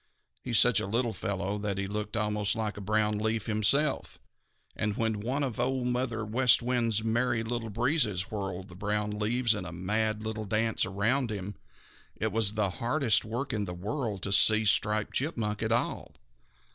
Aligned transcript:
He 0.41 0.49
is 0.49 0.57
such 0.57 0.79
a 0.79 0.87
little 0.87 1.13
fellow 1.13 1.59
that 1.59 1.77
he 1.77 1.85
looked 1.85 2.17
almost 2.17 2.55
like 2.55 2.75
a 2.75 2.81
brown 2.81 3.19
leaf 3.19 3.45
himself, 3.45 4.17
and 4.75 4.97
when 4.97 5.19
one 5.19 5.43
of 5.43 5.59
Old 5.59 5.85
Mother 5.85 6.25
West 6.25 6.63
Wind's 6.63 7.03
Merry 7.03 7.43
Little 7.43 7.69
Breezes 7.69 8.31
whirled 8.31 8.69
the 8.69 8.75
brown 8.75 9.11
leaves 9.19 9.53
in 9.53 9.63
a 9.63 9.71
mad 9.71 10.23
little 10.23 10.45
dance 10.45 10.87
around 10.87 11.29
him, 11.29 11.53
it 12.15 12.31
was 12.31 12.53
the 12.53 12.71
hardest 12.81 13.23
work 13.23 13.53
in 13.53 13.65
the 13.65 13.75
world 13.75 14.23
to 14.23 14.31
see 14.31 14.65
Striped 14.65 15.13
Chipmunk 15.13 15.61
at 15.61 15.71
all. 15.71 16.15